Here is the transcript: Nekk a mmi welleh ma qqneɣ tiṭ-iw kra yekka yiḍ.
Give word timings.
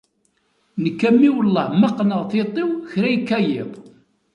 Nekk 0.83 1.01
a 1.07 1.09
mmi 1.13 1.29
welleh 1.35 1.69
ma 1.79 1.89
qqneɣ 1.91 2.21
tiṭ-iw 2.29 2.69
kra 2.89 3.09
yekka 3.11 3.37
yiḍ. 3.47 3.71